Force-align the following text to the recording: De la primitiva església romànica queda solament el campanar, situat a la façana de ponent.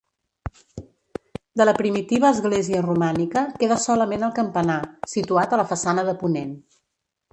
De 1.61 1.67
la 1.69 1.75
primitiva 1.79 2.31
església 2.37 2.81
romànica 2.87 3.43
queda 3.59 3.79
solament 3.85 4.27
el 4.29 4.33
campanar, 4.41 4.81
situat 5.13 5.55
a 5.55 5.61
la 5.63 5.67
façana 5.75 6.07
de 6.09 6.17
ponent. 6.25 6.61